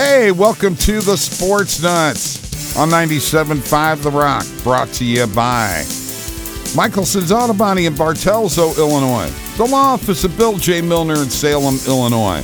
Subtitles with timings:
[0.00, 5.82] Hey, welcome to the Sports Nutz on 97.5 The Rock, brought to you by
[6.76, 9.28] Michelson's Autobody in Bartelso, Illinois.
[9.56, 10.82] The law office of Bill J.
[10.82, 12.42] Milner in Salem, Illinois.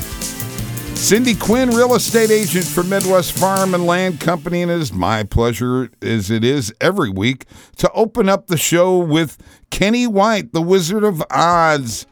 [0.96, 5.22] Cindy Quinn, real estate agent for Midwest Farm and Land Company, and it is my
[5.22, 7.44] pleasure, as it is every week,
[7.76, 9.38] to open up the show with
[9.70, 12.04] Kenny White, the Wizard of Odds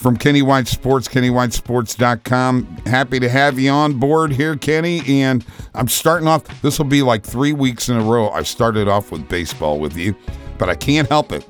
[0.00, 2.64] from Kenny White Sports, KennyWhiteSports.com.
[2.86, 5.02] Happy to have you on board here, Kenny.
[5.06, 5.44] And
[5.74, 8.30] I'm starting off, this will be like three weeks in a row.
[8.30, 10.16] I started off with baseball with you,
[10.56, 11.46] but I can't help it.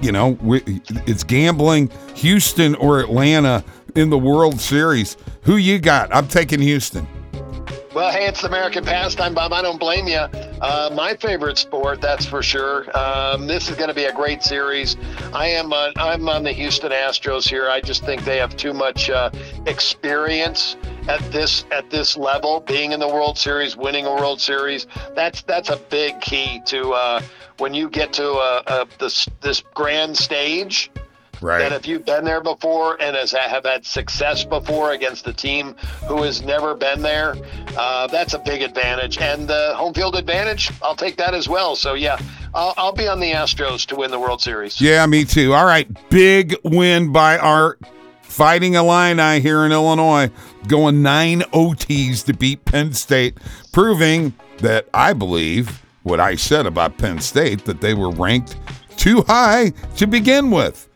[0.00, 3.62] You know, it's gambling, Houston or Atlanta
[3.94, 5.18] in the World Series.
[5.42, 6.14] Who you got?
[6.14, 7.06] I'm taking Houston.
[7.98, 9.52] Well, hey, it's the American pastime, Bob.
[9.52, 10.18] I don't blame you.
[10.18, 12.96] Uh, my favorite sport, that's for sure.
[12.96, 14.96] Um, this is going to be a great series.
[15.34, 17.68] I am on, I'm on the Houston Astros here.
[17.68, 19.32] I just think they have too much uh,
[19.66, 20.76] experience
[21.08, 24.86] at this at this level, being in the World Series, winning a World Series.
[25.16, 27.20] That's that's a big key to uh,
[27.56, 30.88] when you get to uh, uh, this this grand stage.
[31.40, 31.60] Right.
[31.60, 35.74] That if you've been there before and has have had success before against a team
[36.06, 37.36] who has never been there,
[37.76, 39.18] uh, that's a big advantage.
[39.18, 41.76] And the home field advantage, I'll take that as well.
[41.76, 42.18] So yeah,
[42.54, 44.80] I'll, I'll be on the Astros to win the World Series.
[44.80, 45.54] Yeah, me too.
[45.54, 47.78] All right, big win by our
[48.22, 50.30] Fighting Illini here in Illinois,
[50.68, 53.38] going nine OTs to beat Penn State,
[53.72, 58.56] proving that I believe what I said about Penn State that they were ranked
[58.96, 60.88] too high to begin with.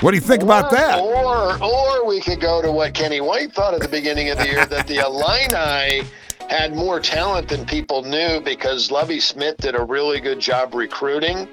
[0.00, 0.98] What do you think about that?
[0.98, 4.46] Or, or we could go to what Kenny White thought at the beginning of the
[4.46, 6.08] year that the Illini
[6.48, 11.46] had more talent than people knew because Lovie Smith did a really good job recruiting.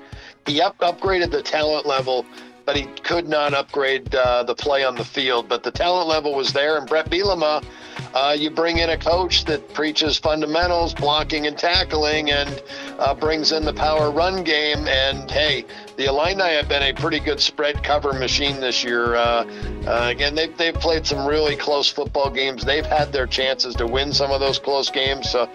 [0.46, 2.26] He up, upgraded the talent level,
[2.66, 5.50] but he could not upgrade uh, the play on the field.
[5.50, 7.62] But the talent level was there, and Bret Bielema
[8.14, 12.62] uh, you bring in a coach that preaches fundamentals, blocking and tackling, and
[13.00, 14.88] uh, brings in the power run game.
[14.88, 15.66] And hey,
[15.98, 19.16] the Illini have been a pretty good spread cover machine this year.
[19.16, 19.46] Uh,
[19.86, 22.64] uh, again, they've, they've played some really close football games.
[22.64, 25.30] They've had their chances to win some of those close games.
[25.30, 25.50] So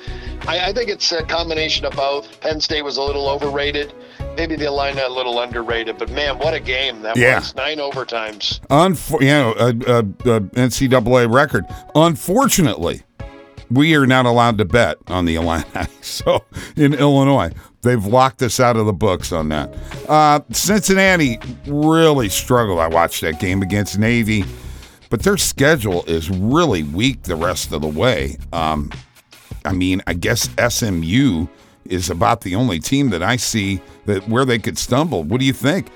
[0.46, 2.40] I, I think it's a combination of both.
[2.40, 3.94] Penn State was a little overrated
[4.36, 7.38] maybe the line a little underrated, but man, what a game that Yeah.
[7.38, 7.54] was!
[7.54, 8.60] Nine overtimes.
[8.68, 9.98] Unfor- you know, a, a,
[10.36, 11.64] a NCAA record.
[11.94, 13.02] Unfortunately,
[13.70, 15.64] we are not allowed to bet on the Illini.
[16.02, 16.44] So
[16.76, 19.72] in Illinois, they've locked us out of the books on that.
[20.08, 22.80] Uh, Cincinnati really struggled.
[22.80, 24.44] I watched that game against Navy,
[25.08, 28.36] but their schedule is really weak the rest of the way.
[28.52, 28.90] Um,
[29.64, 31.46] I mean, I guess SMU
[31.84, 35.24] is about the only team that I see that where they could stumble.
[35.24, 35.88] What do you think?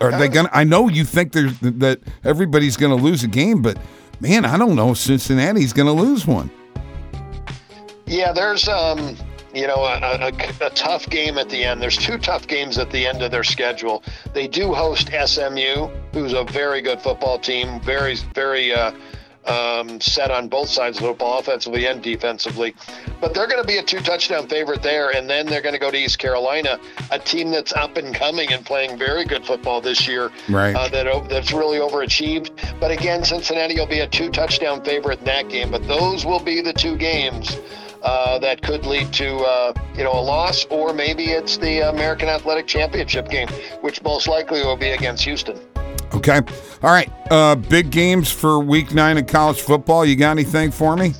[0.00, 0.50] Are they gonna?
[0.52, 3.78] I know you think there's that everybody's gonna lose a game, but
[4.20, 6.50] man, I don't know if Cincinnati's gonna lose one.
[8.06, 9.16] Yeah, there's um,
[9.54, 11.80] you know, a, a, a tough game at the end.
[11.80, 14.02] There's two tough games at the end of their schedule.
[14.34, 18.92] They do host SMU, who's a very good football team, very very uh,
[19.48, 22.74] um, set on both sides of the football, offensively and defensively.
[23.20, 25.80] But they're going to be a two touchdown favorite there, and then they're going to
[25.80, 26.78] go to East Carolina,
[27.10, 30.30] a team that's up and coming and playing very good football this year.
[30.48, 30.74] Right.
[30.74, 32.50] Uh, that that's really overachieved.
[32.80, 35.70] But again, Cincinnati will be a two touchdown favorite in that game.
[35.70, 37.58] But those will be the two games.
[38.00, 42.28] Uh, that could lead to uh, you know a loss, or maybe it's the American
[42.28, 43.48] Athletic Championship game,
[43.80, 45.58] which most likely will be against Houston.
[46.14, 46.40] Okay,
[46.82, 47.10] all right.
[47.30, 50.04] Uh, big games for Week Nine of college football.
[50.04, 51.12] You got anything for me?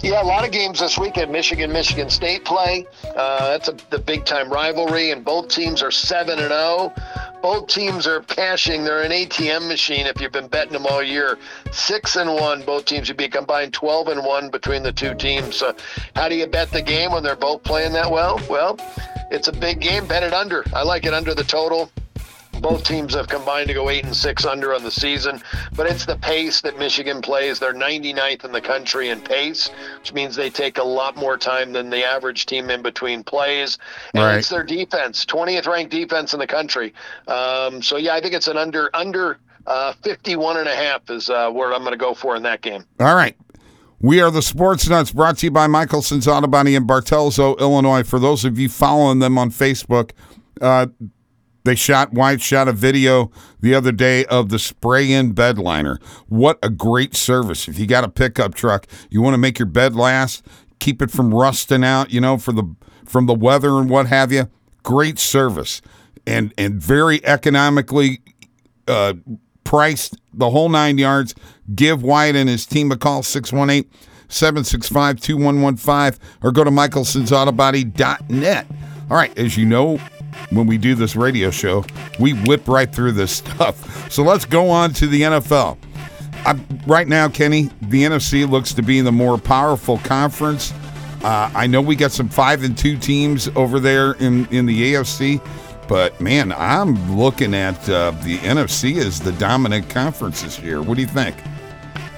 [0.00, 1.32] Yeah, a lot of games this weekend.
[1.32, 2.86] Michigan, Michigan State play.
[3.16, 6.94] Uh, that's a, the big time rivalry, and both teams are seven and zero.
[7.42, 8.84] Both teams are cashing.
[8.84, 10.06] They're an ATM machine.
[10.06, 11.36] If you've been betting them all year,
[11.72, 12.62] six and one.
[12.62, 15.56] Both teams would be combined twelve and one between the two teams.
[15.56, 15.74] So,
[16.14, 18.40] how do you bet the game when they're both playing that well?
[18.48, 18.78] Well,
[19.32, 20.06] it's a big game.
[20.06, 20.64] Bet it under.
[20.74, 21.90] I like it under the total.
[22.60, 25.40] Both teams have combined to go eight and six under on the season,
[25.74, 27.58] but it's the pace that Michigan plays.
[27.58, 29.70] They're 99th in the country in pace,
[30.00, 33.78] which means they take a lot more time than the average team in between plays.
[34.14, 34.38] And Right.
[34.38, 36.92] it's their defense, 20th ranked defense in the country.
[37.28, 41.28] Um, so yeah, I think it's an under under uh, 51 and a half is
[41.30, 42.84] uh, where I'm going to go for in that game.
[43.00, 43.36] All right.
[44.00, 48.04] We are the Sports Nutz, brought to you by Michelson's Autobody in Bartelso, Illinois.
[48.04, 50.12] For those of you following them on Facebook,
[50.60, 50.86] uh,
[51.68, 53.30] they shot White shot a video
[53.60, 55.98] the other day of the spray-in bed liner.
[56.28, 57.68] What a great service!
[57.68, 60.46] If you got a pickup truck, you want to make your bed last,
[60.78, 62.74] keep it from rusting out, you know, for the
[63.04, 64.48] from the weather and what have you.
[64.82, 65.82] Great service
[66.26, 68.20] and and very economically
[68.86, 69.14] uh,
[69.64, 71.34] priced the whole nine yards.
[71.74, 73.90] Give White and his team a call 618
[74.28, 78.66] 765 2115 or go to michelsonsautobody.net.
[79.10, 79.98] All right, as you know,
[80.50, 81.84] when we do this radio show,
[82.18, 84.10] we whip right through this stuff.
[84.10, 85.78] So let's go on to the NFL.
[86.44, 90.72] I, right now, Kenny, the NFC looks to be the more powerful conference.
[91.22, 94.94] Uh, I know we got some five and two teams over there in, in the
[94.94, 95.42] AFC,
[95.88, 100.80] but man, I'm looking at uh, the NFC as the dominant conference this year.
[100.80, 101.36] What do you think?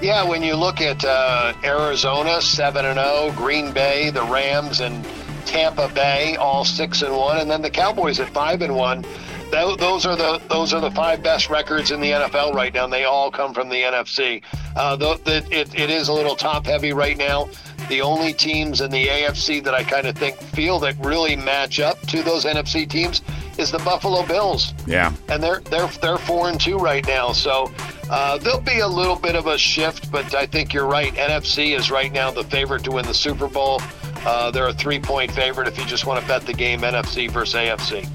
[0.01, 4.81] Yeah, when you look at uh, Arizona seven and zero, oh, Green Bay, the Rams,
[4.81, 5.05] and
[5.41, 9.05] Tampa Bay all six and one, and then the Cowboys at five and one.
[9.51, 12.85] Those are the those are the five best records in the NFL right now.
[12.85, 14.41] And they all come from the NFC.
[14.77, 17.49] Uh, the, the, it, it is a little top heavy right now.
[17.89, 21.81] The only teams in the AFC that I kind of think feel that really match
[21.81, 23.21] up to those NFC teams
[23.57, 24.73] is the Buffalo Bills.
[24.87, 27.33] Yeah, and they're they're they're four and two right now.
[27.33, 27.69] So
[28.09, 31.13] uh, there'll be a little bit of a shift, but I think you're right.
[31.13, 33.81] NFC is right now the favorite to win the Super Bowl.
[34.25, 37.29] Uh, they're a three point favorite if you just want to bet the game NFC
[37.29, 38.07] versus AFC.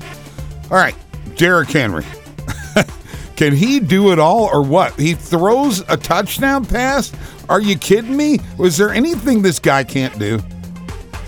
[0.71, 0.95] All right,
[1.37, 2.05] Derrick Henry.
[3.37, 4.95] Can he do it all or what?
[4.95, 7.13] He throws a touchdown pass?
[7.49, 8.39] Are you kidding me?
[8.57, 10.41] Was there anything this guy can't do?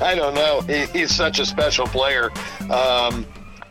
[0.01, 0.61] I don't know.
[0.63, 2.31] He, he's such a special player.
[2.71, 3.27] Um,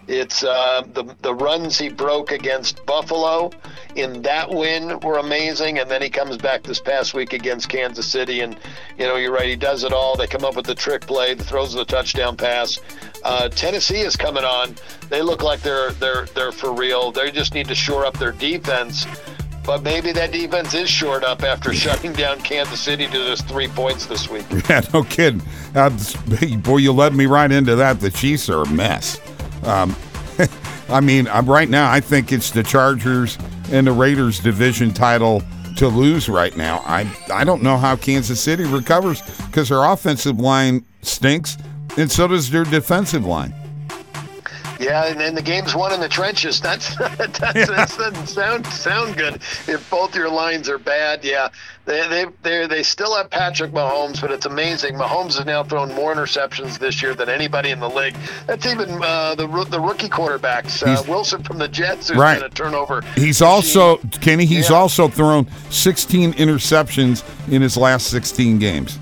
[0.07, 3.51] it's uh, the the runs he broke against Buffalo
[3.97, 8.05] in that win were amazing, and then he comes back this past week against Kansas
[8.05, 8.55] City, and
[8.97, 10.15] you know you're right, he does it all.
[10.15, 12.79] They come up with the trick play, the throws the touchdown pass.
[13.23, 14.75] Uh, Tennessee is coming on.
[15.09, 17.11] They look like they're they're they're for real.
[17.11, 19.05] They just need to shore up their defense.
[19.65, 23.67] But maybe that defense is short up after shutting down Kansas City to just three
[23.67, 24.45] points this week.
[24.69, 25.41] Yeah, no kidding.
[25.75, 25.89] Uh,
[26.59, 27.99] boy, you led me right into that.
[27.99, 29.19] The Chiefs are a mess.
[29.63, 29.95] Um,
[30.89, 33.37] I mean, I'm, right now, I think it's the Chargers
[33.71, 35.43] and the Raiders division title
[35.77, 36.81] to lose right now.
[36.85, 41.57] I I don't know how Kansas City recovers because their offensive line stinks,
[41.97, 43.53] and so does their defensive line.
[44.79, 46.59] Yeah, and then the game's won in the trenches.
[46.59, 47.65] That's, that's yeah.
[47.65, 49.35] that doesn't sound sound good.
[49.67, 51.49] If both your lines are bad, yeah,
[51.85, 54.95] they they they they still have Patrick Mahomes, but it's amazing.
[54.95, 58.15] Mahomes has now thrown more interceptions this year than anybody in the league.
[58.45, 60.85] That's even uh, the the rookie quarterbacks.
[60.85, 62.35] Uh, Wilson from the Jets who's right.
[62.35, 63.01] been a turnover.
[63.15, 64.45] He's also Kenny.
[64.45, 64.75] He's yeah.
[64.75, 68.99] also thrown 16 interceptions in his last 16 games.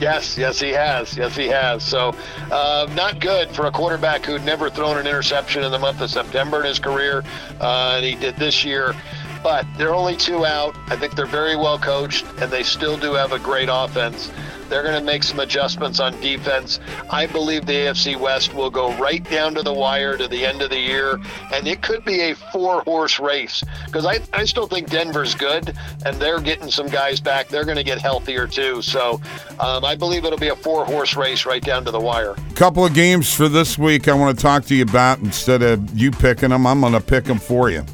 [0.00, 1.14] Yes, yes, he has.
[1.14, 1.82] Yes, he has.
[1.82, 2.14] So,
[2.50, 6.10] uh, not good for a quarterback who'd never thrown an interception in the month of
[6.10, 7.22] September in his career,
[7.60, 8.94] uh, and he did this year.
[9.42, 10.74] But they're only two out.
[10.88, 14.30] I think they're very well coached, and they still do have a great offense.
[14.70, 16.78] They're going to make some adjustments on defense.
[17.10, 20.62] I believe the AFC West will go right down to the wire to the end
[20.62, 21.20] of the year,
[21.52, 25.76] and it could be a four horse race because I, I still think Denver's good,
[26.06, 27.48] and they're getting some guys back.
[27.48, 28.80] They're going to get healthier too.
[28.80, 29.20] So
[29.58, 32.36] um, I believe it'll be a four horse race right down to the wire.
[32.54, 35.18] Couple of games for this week I want to talk to you about.
[35.18, 37.84] Instead of you picking them, I'm going to pick them for you.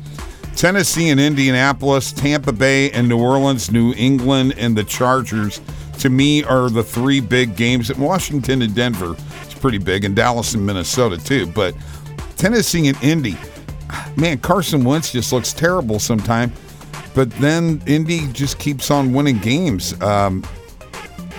[0.57, 5.61] Tennessee and Indianapolis, Tampa Bay and New Orleans, New England and the Chargers
[6.07, 7.91] to me are the three big games.
[7.91, 9.17] At Washington and Denver
[9.47, 11.47] is pretty big, and Dallas and Minnesota too.
[11.49, 11.75] But
[12.37, 13.37] Tennessee and Indy,
[14.17, 16.53] man, Carson Wentz just looks terrible sometimes.
[17.15, 20.01] But then Indy just keeps on winning games.
[20.01, 20.45] Um,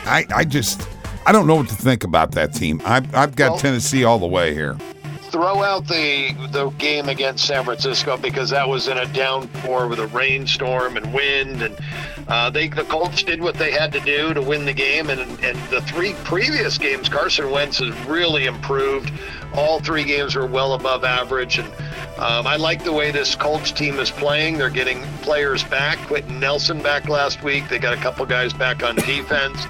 [0.05, 0.87] I I just
[1.25, 2.81] I don't know what to think about that team.
[2.83, 4.77] I've I've got well, Tennessee all the way here
[5.37, 9.99] throw out the the game against San Francisco because that was in a downpour with
[9.99, 11.77] a rainstorm and wind, and
[12.27, 15.21] uh, they the Colts did what they had to do to win the game, and
[15.43, 19.11] and the three previous games, Carson Wentz has really improved.
[19.53, 21.67] All three games were well above average, and
[22.17, 24.57] um, I like the way this Colts team is playing.
[24.57, 25.99] They're getting players back.
[26.07, 27.69] Quenton Nelson back last week.
[27.69, 29.67] They got a couple guys back on defense.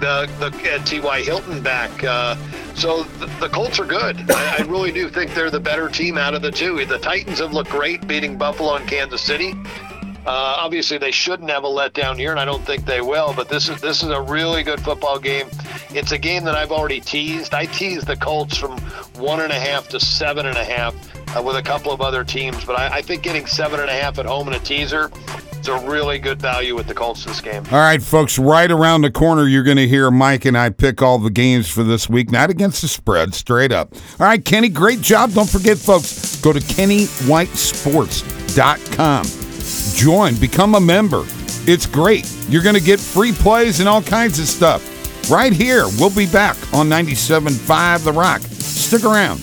[0.00, 1.22] The the uh, T.Y.
[1.22, 2.02] Hilton back.
[2.02, 2.36] Uh,
[2.74, 4.30] so the, the, Colts are good.
[4.30, 6.84] I, I, really do think they're the better team out of the two.
[6.86, 9.54] The Titans have looked great beating Buffalo and Kansas City.
[10.26, 13.34] Uh, obviously, they shouldn't have a letdown here, and I don't think they will.
[13.34, 15.48] But this is this is a really good football game.
[15.90, 17.52] It's a game that I've already teased.
[17.52, 18.78] I teased the Colts from
[19.16, 20.94] one and a half to seven and a half
[21.36, 23.94] uh, with a couple of other teams, but I, I think getting seven and a
[23.94, 25.10] half at home in a teaser
[25.60, 27.62] it's a really good value with the Colts this game.
[27.70, 31.02] All right, folks, right around the corner, you're going to hear Mike and I pick
[31.02, 33.94] all the games for this week, not against the spread, straight up.
[34.18, 35.32] All right, Kenny, great job.
[35.32, 39.26] Don't forget, folks, go to KennyWhiteSports.com.
[39.96, 41.24] Join, become a member.
[41.66, 42.26] It's great.
[42.48, 45.84] You're going to get free plays and all kinds of stuff right here.
[45.98, 48.40] We'll be back on 97.5 The Rock.
[48.40, 49.42] Stick around.